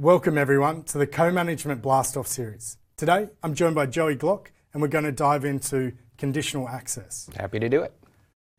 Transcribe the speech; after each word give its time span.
Welcome 0.00 0.38
everyone 0.38 0.84
to 0.84 0.98
the 0.98 1.08
Co-Management 1.08 1.82
Blast-Off 1.82 2.28
series. 2.28 2.78
Today, 2.96 3.30
I'm 3.42 3.52
joined 3.52 3.74
by 3.74 3.86
Joey 3.86 4.14
Glock, 4.14 4.46
and 4.72 4.80
we're 4.80 4.86
going 4.86 5.02
to 5.02 5.10
dive 5.10 5.44
into 5.44 5.90
conditional 6.16 6.68
access. 6.68 7.28
Happy 7.34 7.58
to 7.58 7.68
do 7.68 7.82
it. 7.82 7.92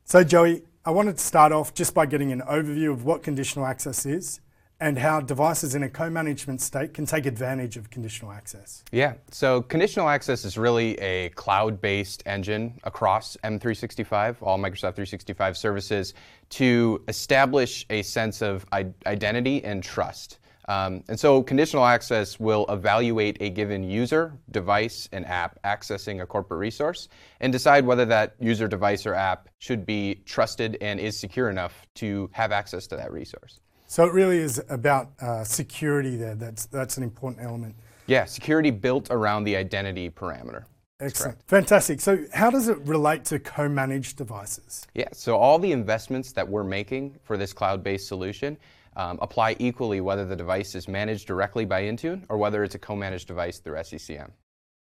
So 0.03 0.21
Joey, 0.25 0.63
I 0.83 0.91
wanted 0.91 1.17
to 1.17 1.23
start 1.23 1.53
off 1.53 1.73
just 1.73 1.93
by 1.93 2.07
getting 2.07 2.33
an 2.33 2.41
overview 2.41 2.91
of 2.91 3.05
what 3.05 3.23
conditional 3.23 3.65
access 3.65 4.05
is 4.05 4.41
and 4.81 4.99
how 4.99 5.21
devices 5.21 5.75
in 5.75 5.83
a 5.83 5.89
co-management 5.89 6.59
state 6.59 6.93
can 6.93 7.05
take 7.05 7.25
advantage 7.25 7.77
of 7.77 7.89
conditional 7.89 8.33
access. 8.33 8.83
Yeah, 8.91 9.13
so 9.31 9.61
conditional 9.61 10.09
access 10.09 10.43
is 10.43 10.57
really 10.57 10.95
a 10.99 11.29
cloud-based 11.29 12.21
engine 12.25 12.77
across 12.83 13.37
M365, 13.45 14.35
all 14.41 14.57
Microsoft 14.57 14.95
365 14.95 15.57
services, 15.57 16.15
to 16.49 17.01
establish 17.07 17.85
a 17.89 18.01
sense 18.01 18.41
of 18.41 18.65
identity 18.73 19.63
and 19.63 19.81
trust. 19.81 20.38
Um, 20.69 21.03
and 21.09 21.19
so 21.19 21.41
conditional 21.41 21.83
access 21.83 22.39
will 22.39 22.67
evaluate 22.69 23.37
a 23.41 23.49
given 23.49 23.83
user, 23.83 24.37
device, 24.51 25.09
and 25.11 25.25
app 25.25 25.59
accessing 25.63 26.21
a 26.21 26.27
corporate 26.27 26.59
resource 26.59 27.09
and 27.39 27.51
decide 27.51 27.87
whether 27.87 28.05
that 28.05 28.35
user, 28.39 28.67
device, 28.67 29.07
or 29.07 29.15
app 29.15 29.49
should 29.57 29.83
be 29.83 30.21
trusted 30.25 30.77
and 30.79 30.99
is 30.99 31.19
secure 31.19 31.49
enough 31.49 31.87
to 31.95 32.29
have 32.33 32.51
access 32.51 32.85
to 32.85 32.95
that 32.95 33.11
resource. 33.11 33.61
So 33.87 34.05
it 34.05 34.13
really 34.13 34.37
is 34.37 34.61
about 34.69 35.09
uh, 35.19 35.43
security 35.43 36.15
there. 36.15 36.35
That's, 36.35 36.67
that's 36.67 36.97
an 36.97 37.03
important 37.03 37.43
element. 37.43 37.75
Yeah, 38.05 38.25
security 38.25 38.69
built 38.69 39.07
around 39.09 39.45
the 39.45 39.55
identity 39.55 40.11
parameter. 40.11 40.65
Excellent. 41.01 41.41
Fantastic. 41.47 42.01
So, 42.01 42.25
how 42.33 42.49
does 42.49 42.67
it 42.67 42.77
relate 42.79 43.23
to 43.25 43.39
co 43.39 43.69
managed 43.69 44.17
devices? 44.17 44.85
Yeah, 44.93 45.07
so 45.13 45.37
all 45.37 45.57
the 45.57 45.71
investments 45.71 46.33
that 46.33 46.47
we're 46.47 46.65
making 46.65 47.17
for 47.23 47.37
this 47.37 47.53
cloud 47.53 47.83
based 47.83 48.07
solution 48.07 48.57
um, 48.97 49.17
apply 49.21 49.55
equally 49.59 50.01
whether 50.01 50.25
the 50.25 50.35
device 50.35 50.75
is 50.75 50.89
managed 50.89 51.25
directly 51.25 51.63
by 51.63 51.83
Intune 51.83 52.23
or 52.27 52.37
whether 52.37 52.63
it's 52.65 52.75
a 52.75 52.79
co 52.79 52.95
managed 52.95 53.27
device 53.27 53.59
through 53.59 53.75
SCCM. 53.75 54.31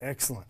Excellent. 0.02 0.48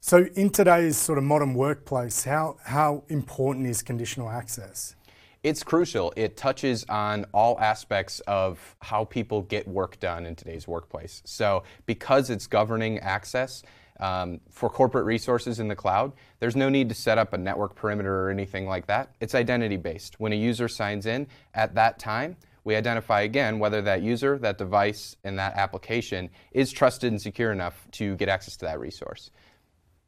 So, 0.00 0.26
in 0.34 0.50
today's 0.50 0.98
sort 0.98 1.16
of 1.16 1.24
modern 1.24 1.54
workplace, 1.54 2.24
how, 2.24 2.58
how 2.64 3.04
important 3.08 3.66
is 3.66 3.82
conditional 3.82 4.28
access? 4.28 4.94
It's 5.42 5.62
crucial. 5.62 6.12
It 6.16 6.36
touches 6.36 6.84
on 6.90 7.24
all 7.32 7.58
aspects 7.60 8.20
of 8.26 8.76
how 8.82 9.04
people 9.04 9.42
get 9.42 9.66
work 9.66 9.98
done 10.00 10.26
in 10.26 10.34
today's 10.34 10.68
workplace. 10.68 11.22
So, 11.24 11.62
because 11.86 12.28
it's 12.28 12.46
governing 12.46 12.98
access 12.98 13.62
um, 14.00 14.40
for 14.50 14.68
corporate 14.68 15.04
resources 15.04 15.60
in 15.60 15.68
the 15.68 15.76
cloud, 15.76 16.12
there's 16.38 16.56
no 16.56 16.68
need 16.68 16.88
to 16.88 16.94
set 16.94 17.18
up 17.18 17.32
a 17.32 17.38
network 17.38 17.74
perimeter 17.74 18.26
or 18.26 18.30
anything 18.30 18.66
like 18.66 18.86
that. 18.86 19.14
It's 19.20 19.34
identity 19.34 19.76
based. 19.76 20.20
When 20.20 20.32
a 20.32 20.36
user 20.36 20.68
signs 20.68 21.06
in 21.06 21.26
at 21.54 21.74
that 21.74 21.98
time, 21.98 22.36
we 22.64 22.74
identify 22.74 23.20
again 23.22 23.58
whether 23.58 23.80
that 23.82 24.02
user, 24.02 24.38
that 24.38 24.58
device, 24.58 25.16
and 25.22 25.38
that 25.38 25.56
application 25.56 26.30
is 26.50 26.72
trusted 26.72 27.12
and 27.12 27.22
secure 27.22 27.52
enough 27.52 27.86
to 27.92 28.16
get 28.16 28.28
access 28.28 28.56
to 28.56 28.64
that 28.64 28.80
resource. 28.80 29.30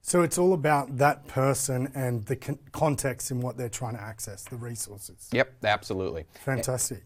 So 0.03 0.23
it's 0.23 0.39
all 0.39 0.53
about 0.55 0.99
that 0.99 1.27
person 1.29 1.93
and 1.95 2.25
the 2.25 2.37
con- 2.37 2.59
context 2.73 3.31
in 3.31 3.41
what 3.41 3.57
they're 3.57 3.69
trying 3.69 3.95
to 3.95 4.01
access, 4.01 4.43
the 4.45 4.57
resources. 4.57 5.29
Yep, 5.33 5.53
absolutely. 5.65 6.25
Fantastic. 6.45 7.05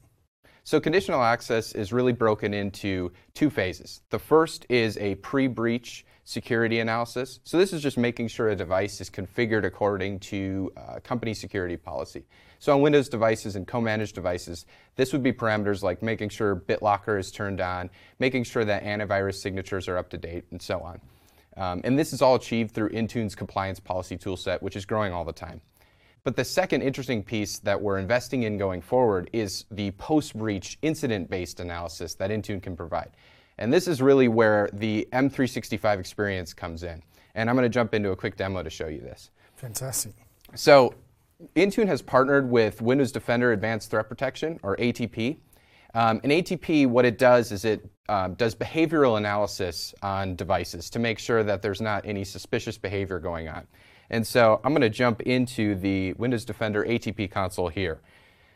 So 0.65 0.81
conditional 0.81 1.23
access 1.23 1.73
is 1.73 1.93
really 1.93 2.13
broken 2.13 2.55
into 2.55 3.13
two 3.35 3.51
phases. 3.51 4.03
The 4.11 4.19
first 4.19 4.65
is 4.69 4.97
a 4.99 5.17
pre-breach 5.17 6.07
security 6.25 6.79
analysis. 6.79 7.41
So 7.43 7.59
this 7.59 7.73
is 7.73 7.83
just 7.83 7.99
making 7.99 8.29
sure 8.29 8.49
a 8.49 8.55
device 8.55 9.01
is 9.01 9.11
configured 9.11 9.65
according 9.65 10.21
to 10.21 10.73
uh, 10.77 11.01
company 11.01 11.35
security 11.35 11.77
policy. 11.77 12.25
So 12.61 12.73
on 12.73 12.81
Windows 12.81 13.09
devices 13.09 13.57
and 13.57 13.67
co-managed 13.67 14.15
devices, 14.15 14.67
this 14.95 15.13
would 15.13 15.25
be 15.25 15.33
parameters 15.33 15.83
like 15.83 16.01
making 16.01 16.29
sure 16.29 16.55
BitLocker 16.55 17.19
is 17.19 17.33
turned 17.33 17.61
on, 17.61 17.91
making 18.21 18.45
sure 18.45 18.65
that 18.65 18.85
antivirus 18.85 19.35
signatures 19.41 19.89
are 19.89 19.99
up 19.99 20.11
to 20.11 20.17
date, 20.17 20.45
and 20.53 20.63
so 20.63 20.81
on. 20.81 21.01
Um, 21.57 21.81
and 21.83 21.99
this 21.99 22.13
is 22.13 22.23
all 22.23 22.37
achieved 22.37 22.73
through 22.73 22.91
Intune's 22.91 23.35
compliance 23.35 23.81
policy 23.81 24.17
toolset, 24.17 24.63
which 24.63 24.77
is 24.77 24.87
growing 24.87 25.13
all 25.13 25.25
the 25.25 25.33
time. 25.33 25.61
But 26.25 26.37
the 26.37 26.45
second 26.45 26.83
interesting 26.83 27.25
piece 27.25 27.59
that 27.61 27.81
we're 27.81 27.99
investing 27.99 28.45
in 28.45 28.57
going 28.57 28.81
forward 28.81 29.29
is 29.33 29.65
the 29.73 29.91
post 29.93 30.37
breach 30.39 30.79
incident 30.83 31.29
based 31.29 31.59
analysis 31.59 32.15
that 32.15 32.31
Intune 32.31 32.63
can 32.63 32.77
provide. 32.77 33.11
And 33.59 33.73
this 33.73 33.89
is 33.89 34.01
really 34.01 34.29
where 34.29 34.71
the 34.73 35.09
M365 35.13 35.99
experience 35.99 36.55
comes 36.55 36.85
in. 36.85 37.03
And 37.35 37.51
I'm 37.51 37.57
going 37.57 37.65
to 37.65 37.75
jump 37.75 37.93
into 37.93 38.11
a 38.11 38.17
quick 38.17 38.37
demo 38.37 38.63
to 38.63 38.71
show 38.71 38.87
you 38.87 39.01
this. 39.01 39.31
Fantastic. 39.57 40.13
So, 40.55 40.95
Intune 41.57 41.87
has 41.89 42.03
partnered 42.03 42.49
with 42.49 42.81
Windows 42.81 43.11
Defender 43.11 43.53
Advanced 43.53 43.91
Threat 43.91 44.09
Protection, 44.09 44.61
or 44.63 44.77
ATP. 44.77 45.39
Um, 45.95 46.21
and 46.23 46.31
ATP, 46.31 46.87
what 46.87 47.05
it 47.05 47.19
does 47.19 47.51
is 47.51 47.65
it 47.65 47.85
um, 48.09 48.35
does 48.35 48.55
behavioral 48.55 49.19
analysis 49.19 49.93
on 50.03 50.37
devices 50.37 50.89
to 50.91 50.99
make 51.01 51.19
sure 51.19 51.43
that 51.43 51.61
there's 51.61 51.81
not 51.81 52.07
any 52.07 52.23
suspicious 52.23 52.79
behavior 52.79 53.19
going 53.19 53.49
on. 53.49 53.67
And 54.13 54.27
so 54.27 54.61
I'm 54.63 54.73
going 54.73 54.83
to 54.83 54.91
jump 54.91 55.23
into 55.23 55.75
the 55.75 56.13
Windows 56.13 56.45
Defender 56.45 56.85
ATP 56.85 57.31
console 57.31 57.69
here. 57.69 58.01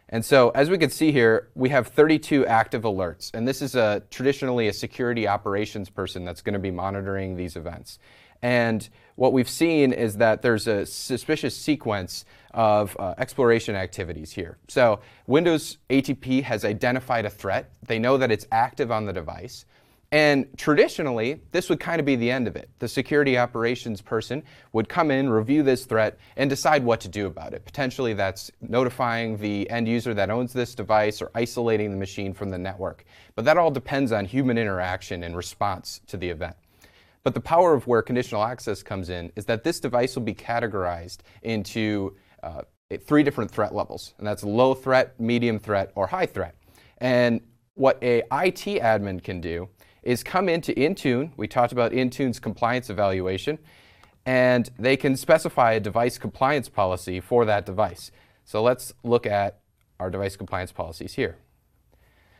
And 0.09 0.25
so 0.25 0.51
as 0.51 0.71
we 0.71 0.79
can 0.79 0.91
see 0.91 1.11
here, 1.11 1.49
we 1.55 1.71
have 1.71 1.89
32 1.89 2.47
active 2.47 2.83
alerts. 2.83 3.35
And 3.35 3.49
this 3.49 3.61
is 3.61 3.75
a, 3.75 4.03
traditionally 4.11 4.69
a 4.69 4.73
security 4.73 5.27
operations 5.27 5.91
person 5.91 6.25
that's 6.25 6.43
going 6.43 6.53
to 6.53 6.61
be 6.61 6.71
monitoring 6.71 7.37
these 7.37 7.57
events. 7.57 7.99
And 8.43 8.89
what 9.17 9.33
we've 9.33 9.49
seen 9.49 9.93
is 9.93 10.19
that 10.19 10.43
there's 10.43 10.67
a 10.67 10.85
suspicious 10.85 11.57
sequence 11.57 12.27
of 12.53 12.95
uh, 12.99 13.15
exploration 13.19 13.75
activities 13.75 14.33
here. 14.33 14.59
So 14.69 15.01
Windows 15.27 15.79
ATP 15.89 16.43
has 16.43 16.65
identified 16.65 17.25
a 17.25 17.31
threat. 17.31 17.71
They 17.83 17.99
know 17.99 18.19
that 18.19 18.31
it's 18.31 18.47
active 18.53 18.93
on 18.93 19.07
the 19.07 19.13
device. 19.13 19.65
And 20.13 20.47
traditionally, 20.57 21.41
this 21.51 21.69
would 21.69 21.81
kind 21.81 21.99
of 21.99 22.07
be 22.07 22.15
the 22.15 22.31
end 22.31 22.47
of 22.47 22.55
it. 22.55 22.71
The 22.79 22.87
security 22.87 23.37
operations 23.37 24.01
person 24.01 24.45
would 24.73 24.89
come 24.89 25.11
in, 25.11 25.29
review 25.29 25.65
this 25.65 25.85
threat, 25.85 26.19
and 26.37 26.49
decide 26.49 26.85
what 26.85 27.01
to 27.01 27.09
do 27.09 27.27
about 27.27 27.55
it. 27.55 27.65
Potentially, 27.65 28.15
that's 28.15 28.51
notifying 28.61 29.37
the 29.37 29.69
end 29.69 29.89
user 29.89 30.15
that 30.15 30.31
owns 30.31 30.53
this 30.53 30.77
device 30.77 31.21
or 31.21 31.31
isolating 31.35 31.91
the 31.91 31.97
machine 31.97 32.33
from 32.33 32.51
the 32.51 32.59
network. 32.59 33.05
But 33.35 33.45
that 33.47 33.59
all 33.59 33.71
depends 33.71 34.13
on 34.13 34.25
human 34.25 34.59
interaction 34.59 35.25
and 35.25 35.37
response 35.37 36.01
to 36.07 36.17
the 36.17 36.29
event. 36.29 36.57
But 37.25 37.35
the 37.35 37.41
power 37.41 37.75
of 37.75 37.89
where 37.89 38.03
conditional 38.03 38.45
access 38.45 38.85
comes 38.85 39.11
in 39.11 39.33
is 39.35 39.47
that 39.47 39.65
this 39.65 39.81
device 39.81 40.15
will 40.15 40.23
be 40.23 40.35
categorized 40.35 41.19
into 41.43 42.15
uh, 42.45 42.63
three 43.01 43.25
different 43.25 43.51
threat 43.51 43.75
levels, 43.75 44.15
and 44.19 44.27
that's 44.27 44.45
low 44.45 44.75
threat, 44.75 45.19
medium 45.19 45.59
threat, 45.59 45.91
or 45.97 46.07
high 46.07 46.27
threat. 46.27 46.55
And 46.99 47.41
what 47.75 47.99
a 48.03 48.19
IT 48.19 48.81
admin 48.81 49.23
can 49.23 49.41
do 49.41 49.69
is 50.07 50.23
come 50.23 50.49
into 50.49 50.73
Intune. 50.75 51.33
We 51.37 51.49
talked 51.49 51.73
about 51.73 51.91
Intune's 51.93 52.39
compliance 52.39 52.89
evaluation, 52.89 53.59
and 54.25 54.71
they 54.79 54.97
can 54.97 55.17
specify 55.17 55.73
a 55.73 55.81
device 55.81 56.17
compliance 56.17 56.69
policy 56.69 57.21
for 57.21 57.45
that 57.45 57.67
device. 57.67 58.13
So 58.45 58.63
let's 58.63 58.95
look 59.03 59.27
at 59.27 59.59
our 59.99 60.09
device 60.09 60.37
compliance 60.37 60.71
policies 60.71 61.15
here. 61.15 61.39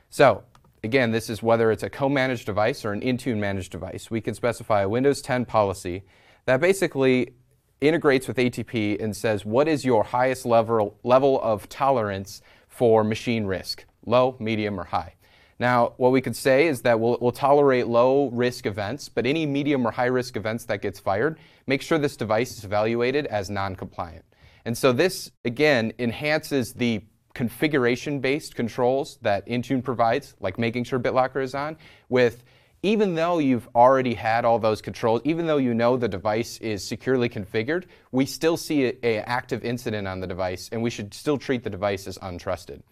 So 0.09 0.45
again, 0.85 1.11
this 1.11 1.29
is 1.29 1.43
whether 1.43 1.73
it's 1.73 1.83
a 1.83 1.91
co-managed 1.91 2.47
device 2.47 2.85
or 2.85 2.93
an 2.93 3.01
Intune 3.01 3.39
managed 3.39 3.73
device. 3.73 4.11
We 4.11 4.21
can 4.21 4.35
specify 4.35 4.83
a 4.83 4.89
Windows 4.89 5.21
10 5.21 5.45
policy 5.45 6.05
that 6.45 6.61
basically 6.61 7.35
integrates 7.81 8.29
with 8.29 8.37
ATP 8.37 9.03
and 9.03 9.15
says 9.15 9.45
what 9.45 9.67
is 9.67 9.85
your 9.85 10.05
highest 10.05 10.47
level, 10.47 10.99
level 11.03 11.41
of 11.43 11.69
tolerance 11.69 12.41
for 12.69 13.03
machine 13.03 13.45
risk, 13.45 13.85
low, 14.07 14.37
medium, 14.39 14.79
or 14.79 14.85
high. 14.85 15.16
Now, 15.59 15.95
what 15.97 16.13
we 16.13 16.21
could 16.21 16.37
say 16.37 16.67
is 16.67 16.83
that 16.83 17.01
we'll, 17.01 17.17
we'll, 17.21 17.33
tolerate 17.33 17.87
low 17.87 18.29
risk 18.29 18.67
events, 18.67 19.09
but 19.09 19.25
any 19.25 19.47
medium 19.47 19.87
or 19.87 19.91
high 19.91 20.07
risk 20.07 20.37
events 20.37 20.65
that 20.67 20.83
gets 20.83 21.01
fired, 21.01 21.39
make 21.67 21.81
sure 21.81 21.99
this 21.99 22.17
device 22.17 22.59
is 22.59 22.65
evaluated 22.65 23.27
as 23.27 23.49
non-compliant. 23.49 24.25
And 24.67 24.77
so 24.77 24.93
this, 24.93 25.31
again, 25.45 25.93
enhances 25.99 26.75
the 26.75 27.03
configuration-based 27.35 28.55
controls 28.55 29.19
that 29.23 29.47
Intune 29.47 29.83
provides, 29.83 30.35
like 30.41 30.59
making 30.59 30.85
sure 30.85 30.99
BitLocker 30.99 31.43
is 31.43 31.55
on, 31.55 31.79
with 32.09 32.45
even 32.83 33.15
though 33.15 33.39
you've 33.39 33.69
already 33.75 34.15
had 34.15 34.45
all 34.45 34.59
those 34.59 34.83
controls, 34.83 35.21
even 35.25 35.47
though 35.47 35.57
you 35.57 35.75
know 35.75 35.97
the 35.97 36.09
device 36.09 36.59
is 36.59 36.87
securely 36.87 37.29
configured, 37.29 37.85
we 38.13 38.27
still 38.27 38.57
see 38.57 38.87
an 38.87 39.25
active 39.27 39.65
incident 39.65 40.07
on 40.07 40.21
the 40.21 40.27
device, 40.27 40.69
and 40.71 40.83
we 40.83 40.91
should 40.91 41.13
still 41.15 41.39
treat 41.39 41.65
the 41.65 41.71
device 41.71 42.07
as 42.07 42.19
untrusted. 42.19 42.83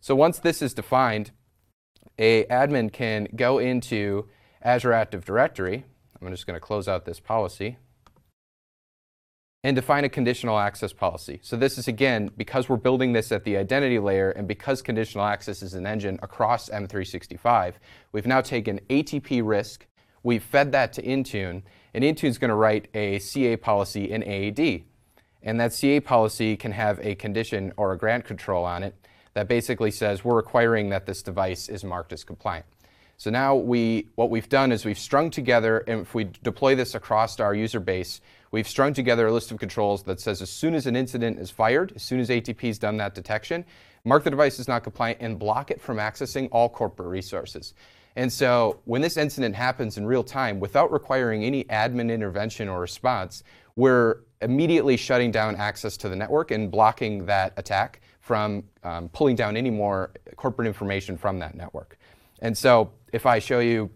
So 0.00 0.14
once 0.14 0.38
this 0.38 0.62
is 0.62 0.72
defined, 0.72 1.30
a 2.18 2.44
admin 2.44 2.92
can 2.92 3.28
go 3.34 3.58
into 3.58 4.28
Azure 4.62 4.92
Active 4.92 5.24
Directory. 5.24 5.84
I'm 6.20 6.30
just 6.30 6.46
going 6.46 6.54
to 6.54 6.60
close 6.60 6.86
out 6.86 7.04
this 7.04 7.18
policy 7.18 7.78
and 9.62 9.76
define 9.76 10.04
a 10.04 10.08
conditional 10.08 10.58
access 10.58 10.92
policy. 10.92 11.38
So 11.42 11.56
this 11.56 11.76
is 11.76 11.86
again, 11.86 12.30
because 12.36 12.68
we're 12.68 12.76
building 12.76 13.12
this 13.12 13.30
at 13.30 13.44
the 13.44 13.56
identity 13.56 13.98
layer 13.98 14.30
and 14.30 14.48
because 14.48 14.80
conditional 14.80 15.24
access 15.24 15.62
is 15.62 15.74
an 15.74 15.86
engine 15.86 16.18
across 16.22 16.70
M365, 16.70 17.74
we've 18.12 18.26
now 18.26 18.40
taken 18.40 18.80
ATP 18.88 19.42
risk, 19.44 19.86
we've 20.22 20.42
fed 20.42 20.72
that 20.72 20.92
to 20.94 21.02
Intune, 21.02 21.62
and 21.92 22.04
Intune's 22.04 22.38
going 22.38 22.50
to 22.50 22.54
write 22.54 22.88
a 22.94 23.18
CA 23.18 23.56
policy 23.56 24.10
in 24.10 24.22
AAD. 24.22 24.84
And 25.42 25.58
that 25.58 25.72
CA 25.72 26.00
policy 26.00 26.56
can 26.56 26.72
have 26.72 27.00
a 27.00 27.14
condition 27.14 27.72
or 27.76 27.92
a 27.92 27.98
grant 27.98 28.24
control 28.24 28.64
on 28.64 28.82
it 28.82 28.94
that 29.34 29.48
basically 29.48 29.90
says 29.90 30.24
we're 30.24 30.36
requiring 30.36 30.90
that 30.90 31.06
this 31.06 31.22
device 31.22 31.68
is 31.68 31.84
marked 31.84 32.12
as 32.12 32.24
compliant. 32.24 32.66
So 33.16 33.28
now 33.28 33.54
we, 33.54 34.08
what 34.14 34.30
we've 34.30 34.48
done 34.48 34.72
is 34.72 34.86
we've 34.86 34.98
strung 34.98 35.30
together, 35.30 35.84
and 35.86 36.00
if 36.00 36.14
we 36.14 36.30
deploy 36.42 36.74
this 36.74 36.94
across 36.94 37.38
our 37.38 37.54
user 37.54 37.78
base, 37.78 38.22
we've 38.50 38.66
strung 38.66 38.94
together 38.94 39.26
a 39.26 39.32
list 39.32 39.52
of 39.52 39.58
controls 39.58 40.02
that 40.04 40.20
says 40.20 40.40
as 40.40 40.48
soon 40.48 40.74
as 40.74 40.86
an 40.86 40.96
incident 40.96 41.38
is 41.38 41.50
fired, 41.50 41.92
as 41.94 42.02
soon 42.02 42.18
as 42.18 42.30
ATP 42.30 42.62
has 42.68 42.78
done 42.78 42.96
that 42.96 43.14
detection, 43.14 43.64
mark 44.04 44.24
the 44.24 44.30
device 44.30 44.58
as 44.58 44.68
not 44.68 44.82
compliant 44.82 45.18
and 45.20 45.38
block 45.38 45.70
it 45.70 45.82
from 45.82 45.98
accessing 45.98 46.48
all 46.50 46.68
corporate 46.68 47.08
resources. 47.08 47.74
And 48.16 48.32
so 48.32 48.80
when 48.86 49.02
this 49.02 49.18
incident 49.18 49.54
happens 49.54 49.98
in 49.98 50.06
real 50.06 50.24
time, 50.24 50.58
without 50.58 50.90
requiring 50.90 51.44
any 51.44 51.64
admin 51.64 52.10
intervention 52.10 52.70
or 52.70 52.80
response, 52.80 53.44
we're 53.76 54.20
immediately 54.40 54.96
shutting 54.96 55.30
down 55.30 55.56
access 55.56 55.96
to 55.98 56.08
the 56.08 56.16
network 56.16 56.50
and 56.50 56.70
blocking 56.70 57.26
that 57.26 57.52
attack 57.58 58.00
from 58.30 58.62
um, 58.84 59.08
pulling 59.08 59.34
down 59.34 59.56
any 59.56 59.70
more 59.70 60.12
corporate 60.36 60.68
information 60.68 61.18
from 61.18 61.40
that 61.40 61.56
network. 61.56 61.98
And 62.40 62.56
so 62.56 62.92
if 63.12 63.26
I 63.26 63.40
show 63.40 63.58
you 63.58 63.90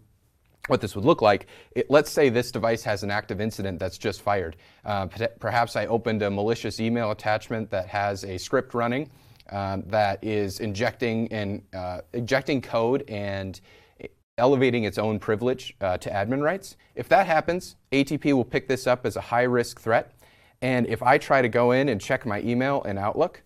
what 0.67 0.81
this 0.81 0.97
would 0.97 1.05
look 1.05 1.23
like, 1.23 1.47
it, 1.77 1.89
let's 1.89 2.11
say 2.11 2.31
this 2.31 2.51
device 2.51 2.83
has 2.83 3.05
an 3.05 3.13
active 3.13 3.41
incident 3.41 3.79
that's 3.79 3.97
just 3.97 4.23
fired. 4.23 4.57
Uh, 4.85 5.07
perhaps 5.39 5.77
I 5.77 5.87
opened 5.87 6.21
a 6.23 6.31
malicious 6.33 6.81
email 6.81 7.13
attachment 7.13 7.71
that 7.71 7.87
has 7.87 8.25
a 8.25 8.37
script 8.37 8.75
running 8.75 9.09
um, 9.51 9.85
that 9.87 10.19
is 10.25 10.59
injecting 10.59 11.33
and 11.33 11.63
uh, 11.73 12.01
injecting 12.13 12.61
code 12.61 13.05
and 13.07 13.61
elevating 14.37 14.83
its 14.83 14.99
own 14.99 15.21
privilege 15.21 15.77
uh, 15.81 15.97
to 15.99 16.11
admin 16.11 16.43
rights. 16.43 16.77
If 16.97 17.09
that 17.11 17.29
happens, 17.29 17.77
ATP 17.93 18.33
will 18.33 18.45
pick 18.45 18.67
this 18.67 18.89
up 18.89 19.07
as 19.07 19.15
a 19.15 19.21
high 19.21 19.45
risk 19.45 19.81
threat. 19.81 20.11
And 20.61 20.89
if 20.89 21.05
I 21.05 21.19
try 21.19 21.41
to 21.41 21.49
go 21.49 21.71
in 21.71 21.89
and 21.89 22.01
check 22.01 22.27
my 22.27 22.41
email 22.41 22.83
and 22.83 22.99
Outlook, 22.99 23.45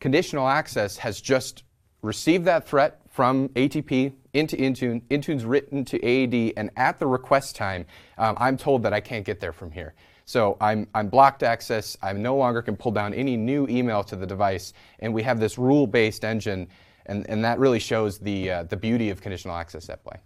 conditional 0.00 0.48
access 0.48 0.96
has 0.98 1.20
just 1.20 1.64
received 2.02 2.44
that 2.44 2.66
threat 2.66 3.00
from 3.08 3.48
ATP 3.50 4.12
into 4.32 4.56
Intune. 4.56 5.02
Intune's 5.08 5.44
written 5.44 5.84
to 5.86 5.96
AAD, 5.98 6.52
and 6.56 6.70
at 6.76 6.98
the 6.98 7.06
request 7.06 7.56
time, 7.56 7.84
um, 8.18 8.36
I'm 8.38 8.56
told 8.56 8.82
that 8.84 8.92
I 8.92 9.00
can't 9.00 9.24
get 9.24 9.40
there 9.40 9.52
from 9.52 9.70
here. 9.70 9.94
So 10.24 10.56
I'm, 10.60 10.86
I'm 10.94 11.08
blocked 11.08 11.42
access. 11.42 11.96
I 12.02 12.12
no 12.12 12.36
longer 12.36 12.62
can 12.62 12.76
pull 12.76 12.92
down 12.92 13.14
any 13.14 13.36
new 13.36 13.66
email 13.68 14.04
to 14.04 14.14
the 14.14 14.26
device, 14.26 14.72
and 15.00 15.12
we 15.12 15.22
have 15.22 15.40
this 15.40 15.58
rule-based 15.58 16.24
engine, 16.24 16.68
and, 17.06 17.28
and 17.28 17.42
that 17.44 17.58
really 17.58 17.78
shows 17.78 18.18
the, 18.18 18.50
uh, 18.50 18.62
the 18.64 18.76
beauty 18.76 19.10
of 19.10 19.20
conditional 19.20 19.56
access 19.56 19.88
at 19.88 20.04
play. 20.04 20.18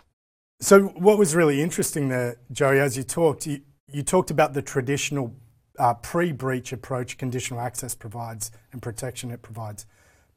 So 0.60 0.88
what 0.88 1.18
was 1.18 1.34
really 1.34 1.62
interesting 1.62 2.08
there, 2.08 2.36
Joey, 2.50 2.80
as 2.80 2.96
you 2.96 3.04
talked, 3.04 3.46
you, 3.46 3.60
you 3.88 4.02
talked 4.02 4.30
about 4.30 4.54
the 4.54 4.62
traditional 4.62 5.34
uh, 5.78 5.94
pre-breach 5.94 6.72
approach 6.72 7.18
conditional 7.18 7.60
access 7.60 7.94
provides 7.94 8.50
and 8.72 8.82
protection 8.82 9.30
it 9.30 9.42
provides. 9.42 9.86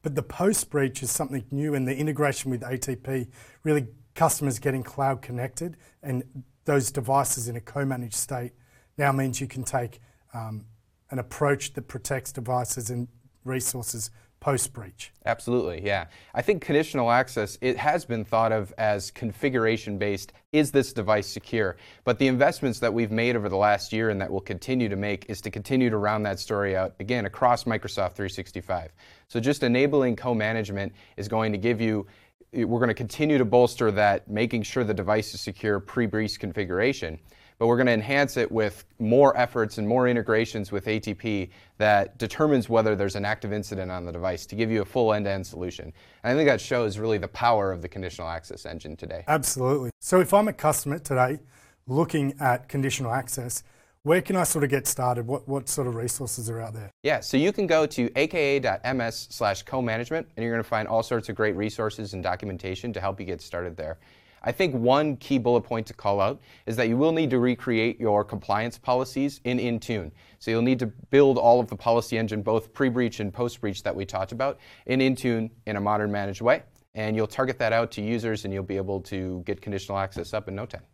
But 0.02 0.14
the 0.14 0.22
post 0.22 0.70
breach 0.70 1.02
is 1.02 1.10
something 1.10 1.44
new, 1.50 1.74
and 1.74 1.86
the 1.86 1.96
integration 1.96 2.50
with 2.50 2.62
ATP 2.62 3.28
really 3.64 3.88
customers 4.14 4.58
getting 4.58 4.82
cloud 4.82 5.20
connected 5.20 5.76
and 6.02 6.24
those 6.64 6.90
devices 6.90 7.48
in 7.48 7.56
a 7.56 7.60
co 7.60 7.84
managed 7.84 8.14
state 8.14 8.52
now 8.98 9.12
means 9.12 9.40
you 9.40 9.46
can 9.46 9.62
take 9.62 10.00
um, 10.34 10.64
an 11.10 11.18
approach 11.18 11.72
that 11.74 11.88
protects 11.88 12.32
devices 12.32 12.90
and 12.90 13.08
resources 13.44 14.10
post 14.40 14.72
breach. 14.72 15.12
Absolutely, 15.24 15.84
yeah. 15.84 16.06
I 16.34 16.42
think 16.42 16.62
conditional 16.62 17.10
access 17.10 17.58
it 17.60 17.76
has 17.76 18.04
been 18.04 18.24
thought 18.24 18.52
of 18.52 18.72
as 18.78 19.10
configuration 19.10 19.98
based. 19.98 20.32
Is 20.52 20.70
this 20.70 20.92
device 20.92 21.26
secure? 21.26 21.76
But 22.04 22.18
the 22.18 22.28
investments 22.28 22.78
that 22.80 22.92
we've 22.92 23.10
made 23.10 23.36
over 23.36 23.48
the 23.48 23.56
last 23.56 23.92
year 23.92 24.10
and 24.10 24.20
that 24.20 24.30
we'll 24.30 24.40
continue 24.40 24.88
to 24.88 24.96
make 24.96 25.26
is 25.28 25.40
to 25.42 25.50
continue 25.50 25.90
to 25.90 25.96
round 25.96 26.24
that 26.26 26.38
story 26.38 26.76
out 26.76 26.94
again 27.00 27.26
across 27.26 27.64
Microsoft 27.64 28.12
365. 28.12 28.92
So 29.28 29.40
just 29.40 29.62
enabling 29.62 30.16
co-management 30.16 30.92
is 31.16 31.28
going 31.28 31.52
to 31.52 31.58
give 31.58 31.80
you 31.80 32.06
we're 32.52 32.78
going 32.78 32.88
to 32.88 32.94
continue 32.94 33.38
to 33.38 33.44
bolster 33.44 33.90
that 33.90 34.28
making 34.30 34.62
sure 34.62 34.84
the 34.84 34.94
device 34.94 35.34
is 35.34 35.40
secure 35.40 35.80
pre-breach 35.80 36.38
configuration 36.38 37.18
but 37.58 37.66
we're 37.66 37.76
going 37.76 37.86
to 37.86 37.92
enhance 37.92 38.36
it 38.36 38.50
with 38.50 38.84
more 38.98 39.36
efforts 39.36 39.78
and 39.78 39.88
more 39.88 40.08
integrations 40.08 40.70
with 40.70 40.86
ATP 40.86 41.50
that 41.78 42.18
determines 42.18 42.68
whether 42.68 42.94
there's 42.94 43.16
an 43.16 43.24
active 43.24 43.52
incident 43.52 43.90
on 43.90 44.04
the 44.04 44.12
device 44.12 44.46
to 44.46 44.54
give 44.54 44.70
you 44.70 44.82
a 44.82 44.84
full 44.84 45.12
end-to-end 45.12 45.46
solution. 45.46 45.92
And 46.22 46.32
I 46.32 46.34
think 46.34 46.48
that 46.48 46.60
shows 46.60 46.98
really 46.98 47.18
the 47.18 47.28
power 47.28 47.72
of 47.72 47.82
the 47.82 47.88
conditional 47.88 48.28
access 48.28 48.66
engine 48.66 48.96
today. 48.96 49.24
Absolutely. 49.28 49.90
So 50.00 50.20
if 50.20 50.34
I'm 50.34 50.48
a 50.48 50.52
customer 50.52 50.98
today 50.98 51.38
looking 51.86 52.34
at 52.40 52.68
conditional 52.68 53.12
access, 53.12 53.62
where 54.02 54.22
can 54.22 54.36
I 54.36 54.44
sort 54.44 54.62
of 54.62 54.70
get 54.70 54.86
started? 54.86 55.26
What, 55.26 55.48
what 55.48 55.68
sort 55.68 55.88
of 55.88 55.96
resources 55.96 56.48
are 56.48 56.60
out 56.60 56.74
there? 56.74 56.92
Yeah, 57.02 57.18
so 57.18 57.36
you 57.36 57.52
can 57.52 57.66
go 57.66 57.86
to 57.86 58.08
aka.ms 58.16 59.26
slash 59.30 59.64
co-management 59.64 60.28
and 60.36 60.44
you're 60.44 60.52
going 60.52 60.62
to 60.62 60.68
find 60.68 60.86
all 60.86 61.02
sorts 61.02 61.28
of 61.28 61.34
great 61.34 61.56
resources 61.56 62.14
and 62.14 62.22
documentation 62.22 62.92
to 62.92 63.00
help 63.00 63.18
you 63.18 63.26
get 63.26 63.40
started 63.40 63.76
there. 63.76 63.98
I 64.46 64.52
think 64.52 64.74
one 64.74 65.16
key 65.16 65.38
bullet 65.38 65.62
point 65.62 65.88
to 65.88 65.92
call 65.92 66.20
out 66.20 66.40
is 66.66 66.76
that 66.76 66.88
you 66.88 66.96
will 66.96 67.12
need 67.12 67.30
to 67.30 67.40
recreate 67.40 67.98
your 67.98 68.24
compliance 68.24 68.78
policies 68.78 69.40
in 69.42 69.58
Intune. 69.58 70.12
So 70.38 70.52
you'll 70.52 70.62
need 70.62 70.78
to 70.78 70.86
build 70.86 71.36
all 71.36 71.58
of 71.58 71.68
the 71.68 71.76
policy 71.76 72.16
engine, 72.16 72.42
both 72.42 72.72
pre-breach 72.72 73.18
and 73.18 73.34
post-breach 73.34 73.82
that 73.82 73.94
we 73.94 74.06
talked 74.06 74.30
about, 74.30 74.58
in 74.86 75.00
Intune 75.00 75.50
in 75.66 75.76
a 75.76 75.80
modern 75.80 76.12
managed 76.12 76.40
way. 76.40 76.62
And 76.94 77.16
you'll 77.16 77.26
target 77.26 77.58
that 77.58 77.72
out 77.72 77.90
to 77.92 78.02
users 78.02 78.44
and 78.44 78.54
you'll 78.54 78.62
be 78.62 78.76
able 78.76 79.00
to 79.02 79.42
get 79.44 79.60
conditional 79.60 79.98
access 79.98 80.32
up 80.32 80.46
in 80.46 80.54
no 80.54 80.64
time. 80.64 80.84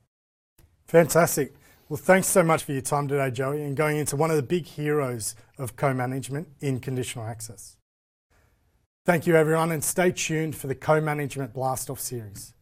Fantastic. 0.86 1.54
Well, 1.88 1.98
thanks 1.98 2.28
so 2.28 2.42
much 2.42 2.64
for 2.64 2.72
your 2.72 2.80
time 2.80 3.06
today, 3.06 3.30
Joey, 3.30 3.62
and 3.62 3.76
going 3.76 3.98
into 3.98 4.16
one 4.16 4.30
of 4.30 4.36
the 4.36 4.42
big 4.42 4.66
heroes 4.66 5.36
of 5.58 5.76
co-management 5.76 6.48
in 6.62 6.80
conditional 6.80 7.26
access. 7.26 7.76
Thank 9.04 9.26
you, 9.26 9.36
everyone, 9.36 9.70
and 9.72 9.84
stay 9.84 10.10
tuned 10.10 10.56
for 10.56 10.68
the 10.68 10.74
co-management 10.74 11.52
blast-off 11.52 12.00
series. 12.00 12.54